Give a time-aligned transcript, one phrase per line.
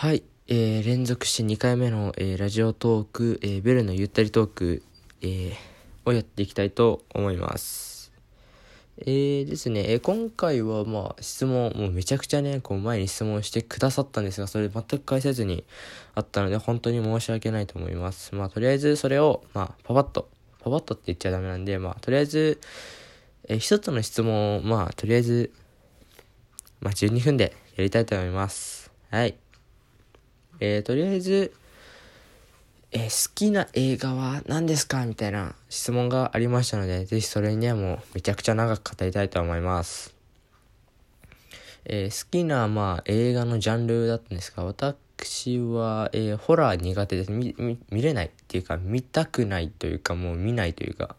[0.00, 4.82] はい、えー、連続して2回目の、えー、ラジオトーク、えー、ベルのゆったりトーク、
[5.22, 5.54] えー、
[6.04, 8.12] をやっていきたいと思います。
[8.98, 15.64] えーですね、えー、今回はまあ質問、もうめちゃくちゃね、こう前に質問してくださったんですが、それ全く返せずに
[16.14, 18.36] あったので、本当に申し訳ないと思います。
[18.36, 20.28] まあとりあえずそれを、まあパパッと、
[20.60, 22.60] パパッとって言っちゃダメなんで、まあとりあえず、
[23.48, 25.50] えー、一つの質問を、まあとりあえず、
[26.78, 28.92] まあ12分でやりたいと思います。
[29.10, 29.36] はい。
[30.60, 31.52] えー、とりあえず、
[32.90, 40.14] えー、好きな映画は何ですかみたいな質問がありましたので、ぜひそれにはもうめちゃくちゃ長く語りたいと思います。
[41.84, 47.32] えー、好きな、まあ、映画のジャンルだったんですが、私は、えー、ホラー苦手です。
[47.32, 47.54] 見、
[47.90, 51.16] 見れないっていうか、見たくないというか、もう見ないというか、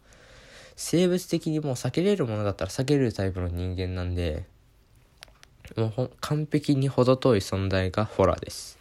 [0.76, 4.45] 生物的にもう避けれるものだったら避けれるタイプの人間なんで、
[5.76, 8.79] もう完璧に程遠い存在がホラーです。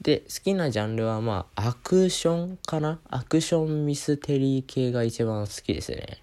[0.00, 2.98] で、好きなジャンルはまあ、アクションかな？
[3.08, 6.18] アクションミステリー系が一番好きですね。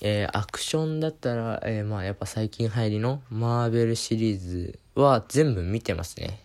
[0.00, 6.40] えー、アクションだったら、えー、まあやっぱ最近入りのマーベルシリーズは全部見てますね。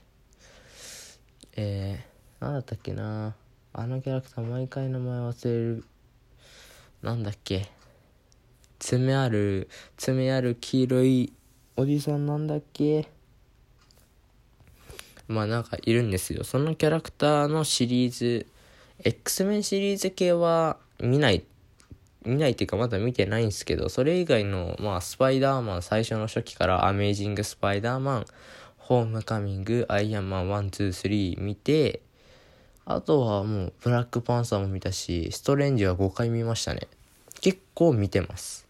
[1.55, 3.33] えー、なんだったっけな？
[3.71, 5.85] あのキャラクター毎回名前忘れる。
[7.01, 7.69] なんだっけ？
[8.79, 11.31] 爪ある、爪ある黄色い
[11.77, 13.07] おじさんなんだっけ？
[15.27, 16.43] まあなんかいるんですよ。
[16.43, 18.45] そのキャラクターのシリーズ、
[19.03, 21.43] X メンシリーズ系は見ない、
[22.25, 28.25] 見ないっていうかまだ見てないんですけど、それ以外の、まあスパイダーマン最初の初期からアメージングスパイダーマン、
[28.77, 32.01] ホームカミング、アイアンマン1、2、3見て、
[32.85, 36.87] あとはもうブラックパンサーも見たし、ストレンジは5回見ましたね。
[37.41, 38.67] 結構見てます。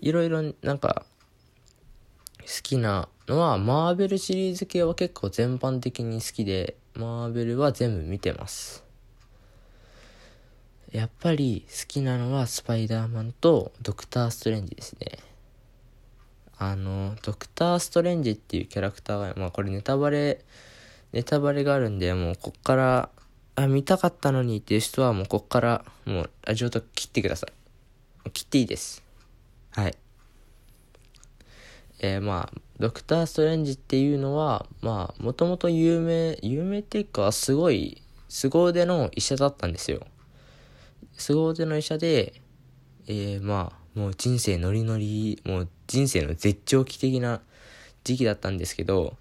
[0.00, 1.04] いろいろなんか
[2.40, 8.84] 好きなは、マーベルシリーズ系は結構全般的に好きで、マーベルは全部見てます。
[10.92, 15.18] やっぱり好きなのはスパイダーマンとドクター・ストレンジですね。
[16.56, 20.44] あの、ドクター・ストレンジっていうキャラクターが、まあこれネタバレ、
[21.12, 23.08] ネタバレがあるんで、もうこっから、
[23.56, 27.48] あ、見たかったのにっていう人はもうこっから、もうラジオと切ってくださ
[28.26, 28.30] い。
[28.30, 29.02] 切っていいです。
[29.70, 29.96] はい。
[32.04, 40.06] えー、まあ、ドクター・ストレンジっていうのは、まあ、もともと有名、有名っていうか、すごい、凄腕の医者だったんですよ。
[41.16, 42.34] 凄腕の医者で、
[43.06, 47.40] えー、まあ、もう人生ノリノリ、もう人生の絶頂期的な
[48.02, 49.16] 時期だったんですけど、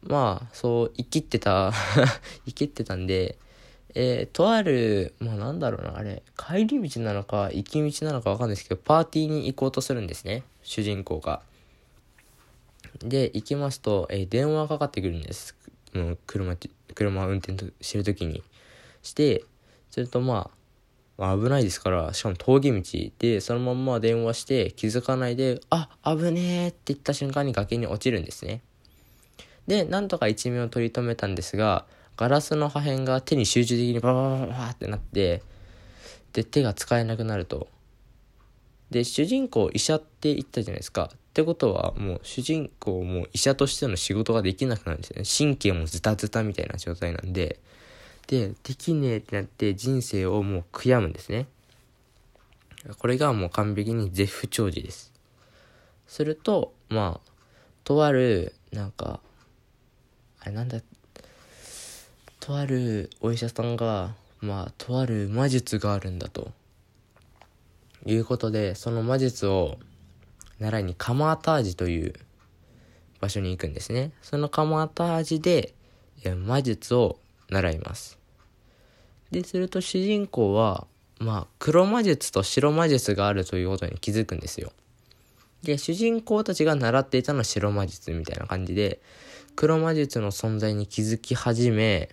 [0.00, 1.74] まあ、そう、生きってた
[2.46, 3.36] 生きてたんで、
[3.94, 11.42] えー、とある、まあなんだろうな、あれ、帰り道なのか、行き道なのかわかんないですけど、パーティーに行こうとするんですね、主人公が。
[13.00, 15.56] で、行きますと、えー、電話がかかってくるんです。
[15.94, 16.56] うん、車、
[16.94, 18.42] 車運転してる時に。
[19.02, 19.44] して、
[19.90, 20.64] するとまあ、
[21.16, 22.82] まあ、危ないですから、しかも峠道
[23.18, 28.62] で、そのまんま電話して気づかないで、あ、危ねえって言った瞬間に崖に落ちるんですね。
[29.66, 35.42] で、なんとか一命を取り留めたんですが、ガラスの破片が手に集中的にバババババってなって、
[36.32, 37.68] で、手が使えなくなると。
[38.94, 41.10] で、主人公医者って言ったじゃないですか。
[41.12, 45.24] ってことは、もう主人公も医者としての仕事ができなくなるんですよね。
[45.26, 47.58] 神経もズタズタみたいな状態なんで。
[48.28, 51.48] で、できねえってなって人生をもう悔やむんですね。
[52.98, 55.12] これがもう完璧に絶不調時です。
[56.06, 57.30] すると、まあ、
[57.82, 59.18] とある、なんか、
[60.38, 60.78] あれなんだ、
[62.38, 66.52] とあるお医者さんが、まあ、とある魔術があるんだと。
[68.06, 69.78] いうことで、その魔術を
[70.58, 72.14] 習いにカマータージという
[73.20, 74.12] 場所に行くんですね。
[74.22, 75.74] そのカマータージで
[76.44, 77.18] 魔術を
[77.50, 78.18] 習います。
[79.30, 80.86] で、すると主人公は、
[81.18, 84.72] まあ、黒魔術と白魔術があるということに気づくんですよ。
[85.62, 89.00] で、主人公たちが習っていたのは白魔術みたいな感じで、
[89.56, 92.10] 黒魔術の存在に気づき始め、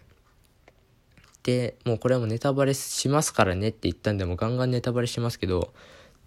[1.44, 5.74] で、もうこれはもうネタバレしますからねって言ったんで、もガンガンネタバレしますけど、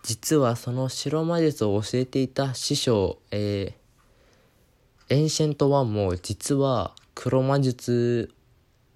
[0.04, 8.30] 実はその白魔術を教えていた師匠、えー、エンシェントワンも実は黒魔術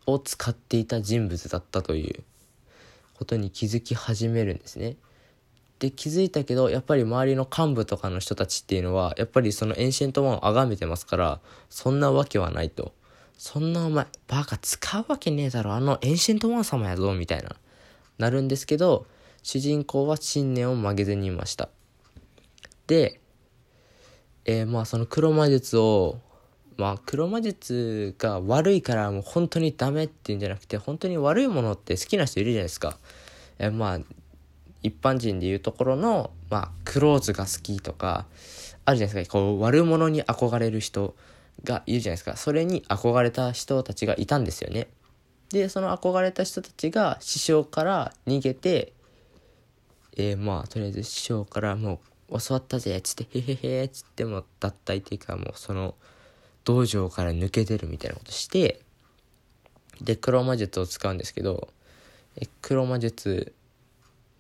[0.06, 2.24] を使っていた人物だったという
[3.14, 4.96] ことに気づき始めるんですね。
[5.78, 12.92] で気づいたけどやっぱり周りの幹部とかの人たちっていうのはやっぱりそのエンシェントワンを崇めてますからそんなわけはないと。
[13.38, 17.54] そんなお前バカ使うわけねえだろあのエンシェントワン様やぞみたいな
[18.18, 19.06] なるんですけど
[19.44, 21.68] 主人公は信念を曲げずにいました。
[22.88, 23.20] で、
[24.44, 26.18] えー、まあその黒魔術を
[26.76, 32.98] まあ黒魔術が悪いからもう本当にダメっていうんじゃなくて本当に悪いものって好きな人いるじゃないですか。
[33.60, 34.00] えまあ
[34.82, 38.26] 一般人でいうところの、まあ、クローズが好きとか
[38.84, 41.14] あるじゃないですかこう悪者に憧れる人
[41.64, 44.88] がいるじゃないですかそれに憧れた人たちがいたんですよね。
[45.50, 48.92] でその憧れた人たちが師匠から逃げて
[50.18, 55.94] えー、まあとりあえず師匠からもう教わったぜっつってへへへっつっても脱退っていうかもうその
[56.64, 58.80] 道場から抜け出るみたいなことして
[60.02, 61.68] で黒魔術を使うんですけど
[62.36, 63.54] え黒魔術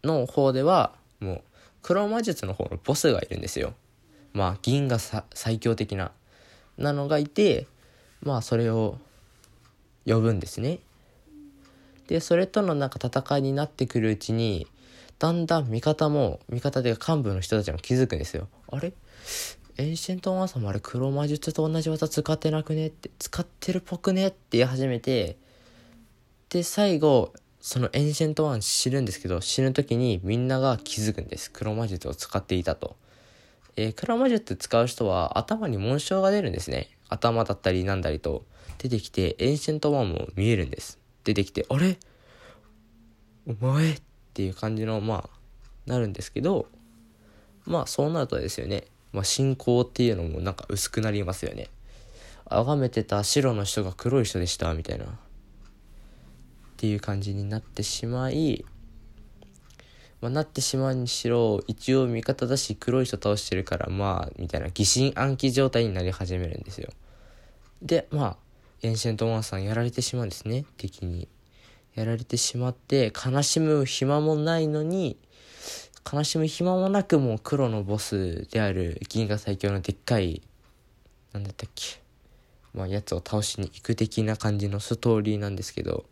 [0.04, 1.42] の方ではもう
[1.82, 3.72] 黒魔術の方のボスがいるんですよ
[4.34, 6.10] まあ銀が最強的な
[6.78, 7.66] なのがいて
[8.22, 8.98] まあそれを
[10.06, 10.78] 呼ぶんですね。
[12.06, 14.66] でそれとのなんか戦いになってくるうちに
[15.18, 18.48] だんだん味方も味方で幹部の人たちも気づくんですよ。
[18.70, 18.92] あれ？
[19.76, 22.86] エンシェントワンさんもあれ黒魔術と同じ技使ってなくね？
[22.86, 24.28] って使ってるっぽくね？
[24.28, 25.36] って言い始めて
[26.48, 31.50] で最後そのエンシェントワン知るんですけど死ぬ時にみんなが気づくんです。
[31.50, 32.96] 黒魔術を使っていたと、
[33.80, 36.90] えー、黒魔術使う人は頭に紋章が出るんですね。
[37.08, 38.44] 頭だったりなんだりと。
[38.78, 40.98] 出てきてエンシェントワンも見えるんです。
[41.22, 41.96] 出てきて、あれ？
[43.46, 44.00] お前っ
[44.34, 45.30] ていう感じの、まあ、
[45.86, 46.66] なるんですけど、
[47.66, 51.68] まあそうなるとですよね、まあ信仰っていうのもなんか薄くなりますよね。
[52.46, 55.04] 崇めてた白の人が黒い人でした、みたいな。
[55.04, 55.08] っ
[56.76, 58.64] ていう感じになってしまい、
[60.20, 66.90] まあ、なってしまうにしろ、一応味方だし黒い人倒してるから、まあ、みたいな疑心暗鬼状態になり始めるんですよ。
[67.82, 68.36] で、まあ、
[68.82, 70.64] エンシェントワンさんやられてしまうんですね。
[70.76, 71.28] 敵に
[71.94, 75.16] やられてしまって悲しむ暇もないのに
[76.10, 80.42] 悲しむ暇もなくもう黒のボスである銀河最強のでっかい
[81.32, 82.00] なんだったっけ。
[82.72, 86.06] まあやつを倒しに行く的な感じのストーリーなんですけど。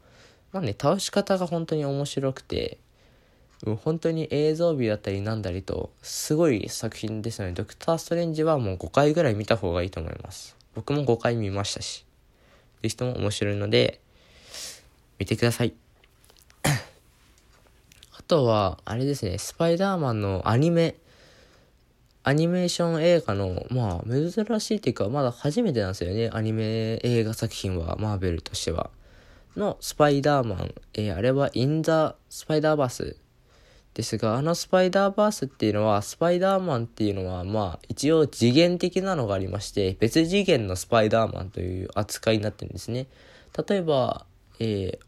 [0.53, 2.79] まあね倒し方が本当に面白くて
[3.83, 10.57] 本当に映像美だったりなんだりとすごい作品ですのでドクター・ストレンジはもう5回ぐらい見た方がいいと思います。
[10.75, 12.05] 僕も5回見ましたし。
[12.83, 14.01] ぜひとも面白いので、
[15.19, 15.73] 見てください。
[18.13, 20.97] あとは、あれですね、スパイダーマンのアニメ、
[22.23, 28.91] アニメーション映画の、まあ、珍しいっていうか、まだ初めてなんですよね、アニメ映画作品は、マーベルとしては。
[29.57, 33.17] の、スパイダーマン、えー、あれは、インザ・スパイダーバース
[33.97, 43.07] ですが、あのスパイダーバースっていうのは、スパイダーマンっていうのは、まあ、一応次元的なのがありまして、別次元のスパイダーマンという扱いになってるんですね。
[43.67, 44.27] 例えば、
[44.59, 44.99] えー、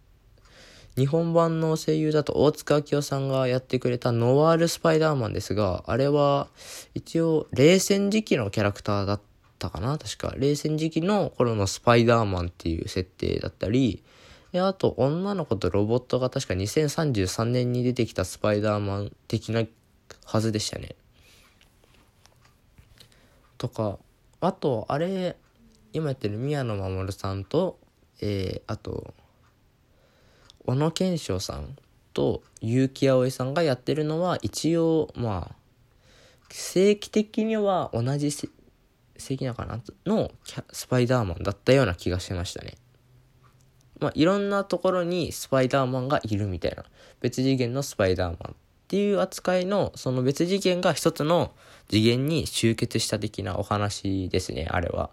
[0.96, 6.49] 日本版の声優だと大塚明夫さんがやってくれたノワールスパイダーマンですが、あれは
[6.94, 9.20] 一応冷戦時期のキャラクターだっ
[9.58, 10.32] たかな確か。
[10.38, 14.02] 冷戦時期の頃のスパイダーマンっていう設定だったり、
[14.53, 19.65] で、あと、女の子とロボットが確か2033年に出てきたスパイダーマン的な
[20.25, 20.95] はずでしたね。
[23.59, 23.99] とか、
[24.41, 25.37] あと、あれ、
[25.93, 27.79] 今やってる宮野真守さんと、
[28.21, 29.12] えー、あと、
[30.65, 31.77] 小野賢章さん
[32.12, 35.56] と結城葵さんがやってるのは、一応、まあ、
[36.51, 38.49] 正規的には同じ正
[39.19, 39.81] 規なのかな？
[40.06, 40.31] の
[40.73, 42.75] スパイダーマンだったような気がしましたね。
[44.00, 46.84] まあ、いろんなところにスパイダーマンがいるみたいな。
[47.20, 48.55] 別次元のスパイダーマンっ
[48.86, 51.52] ていう扱いの、その別次元が一つの
[51.88, 55.10] 次元に集結した的なお話ですね、あれは。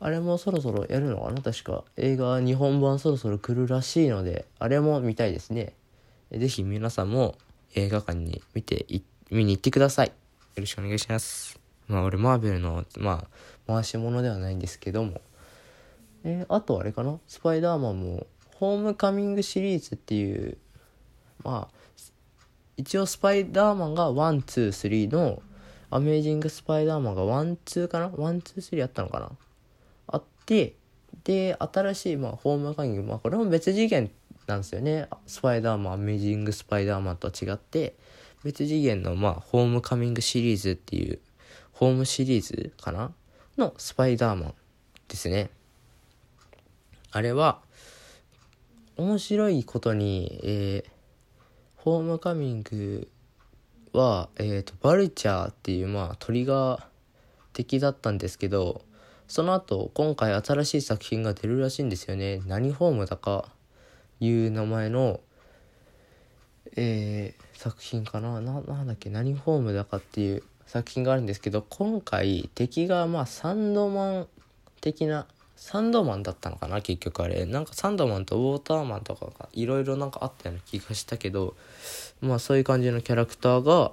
[0.00, 1.40] あれもそろそろやるのかな？
[1.40, 1.84] 確か。
[1.96, 5.72] 映画日本版そろそろ来るらしいので、あれも見たいですね。
[6.30, 7.36] ぜひ皆さんも
[7.74, 8.84] 映画館に見て、
[9.30, 10.08] 見に行ってください。
[10.08, 10.12] よ
[10.56, 11.58] ろしくお願いします。
[11.86, 13.24] まあ俺マーベルの、ま
[13.66, 15.20] あ、回し物ではないんですけども、
[16.24, 17.18] え、あとあれかな？
[17.26, 18.26] スパイダーマンも
[18.56, 20.56] ホームカミングシリーズっていう
[21.42, 21.74] まあ
[22.76, 25.42] 一応スパイダーマンが123の
[25.90, 29.30] アメージングスパイダーマンが12かな ?123 あったのかな？
[30.08, 30.74] あって
[31.24, 34.10] で新しいまあホームカミングまあこれも別次元
[34.46, 37.96] なんですよねスパイダーマンアメージングスパイダーマンとは違って
[38.42, 41.18] 別次元のまあホームカミングシリーズっていう
[41.72, 43.12] ホームシリーズかな？
[43.56, 44.54] のスパイダーマン
[45.08, 45.50] ですね。
[47.16, 47.60] あれは、
[48.96, 50.90] 面白いことに、えー、
[51.76, 53.08] ホームカミング
[53.92, 56.88] は、えっ、ー、と、バルチャーっていう、まあ、鳥が
[57.52, 58.82] 敵だったんですけど、
[59.28, 62.42] その後、今回新しい作品が出るらしいんですよね。
[62.46, 63.48] 何ホームだか
[64.18, 65.20] いう名前の、
[66.74, 68.40] えー、作品かな？
[68.40, 69.08] な、なんだっけ？
[69.08, 74.28] 何ホームだかっていう作品があるんですけど、今回敵がまあサンドマン
[74.80, 77.46] 的なサンドマンだったのかな結局あれ。
[77.46, 81.56] なんかサンドマンとウォーターマンとかがいろいろなんかあったような気がしたけど
[82.20, 83.92] まあそういう感じのキャラクターが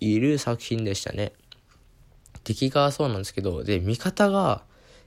[0.00, 1.32] いる作品でしたね。
[2.44, 4.62] 敵がそうなんですけどで味方が、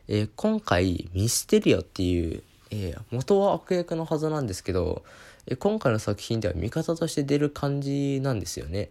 [0.08, 5.04] えー、今回ミステリオっていう、えー、元は悪役のはずなんですけど、
[5.46, 8.90] えー、今回の作品では味方として出る感じなんですよね。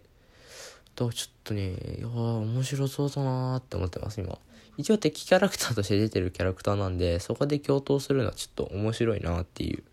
[0.97, 4.37] だからちょっとねいや面白そうだなーって思ってます今
[4.77, 9.83] 一応敵キャラクターとして出てるキャラクターなんで、そこで共闘するのはちょっと面白いなっていう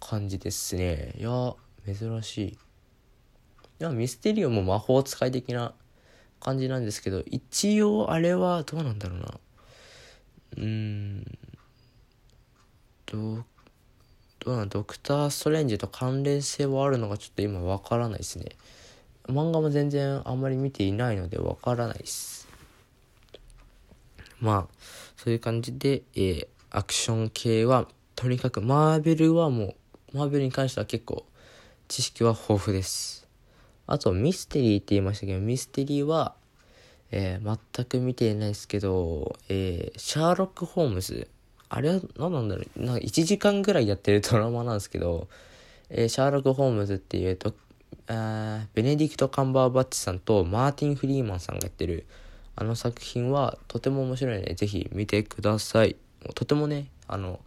[0.00, 1.14] 感じですね。
[1.16, 1.54] いや、
[1.86, 2.48] 珍しい。
[2.48, 2.56] い
[3.78, 5.74] や、ミステリオも魔法使い的な
[6.40, 9.26] 感じなんですけど、一応あれはどうなんだろうな。
[10.56, 11.38] うーん、
[13.06, 13.44] ど
[14.40, 18.56] どうなんドクター・ストレンジと関連性はあるのかちょっと今わからないですね。
[19.28, 22.48] 漫画も全然あんまり見ていないのでわからないです。
[24.40, 24.74] まあ、
[25.16, 27.86] そういう感じで、えー、アクション系は、
[28.16, 29.76] とにかくマーベルはも
[30.12, 31.24] う、マーベルに関しては結構、
[31.86, 33.28] 知識は豊富です。
[33.86, 36.34] あと、ミステリーって言いましたけど、ミステリーは、
[37.12, 41.28] えー、全く見ていないですけど、えー、シャーロック・ホームズ。
[41.68, 45.28] あれは何なんだろうなんか1時間ぐらいやってるドラマなんですけど、
[45.88, 47.36] えー、シャーロック・ホームズっていう
[48.06, 52.06] と、あベネディクト・カンバーバッチさんとマーティン・フリーマンさんがやってる
[52.54, 55.96] あの作品はとても面白いので、ぜひ見てください。
[56.34, 57.40] とてもね、あの、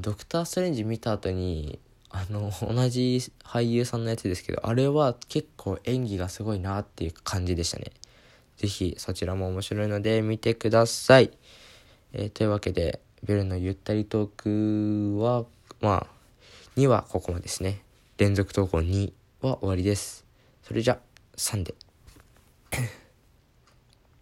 [0.00, 7.92] ドクター・ストレンジ見た後に、あの、同じ俳優さんのやつですけど、あれは結構演技がすごいなっていう感じでしたね。
[8.56, 11.30] ぜひそちらも面白いので見てください。
[12.12, 15.44] えー、というわけで、ベルのゆったりトークは、
[15.80, 16.06] まあ、
[16.76, 17.82] 2はここまでですね。
[18.20, 20.26] 連続投稿2は終わりです。
[20.62, 20.98] それじゃ、
[21.38, 21.74] 3で。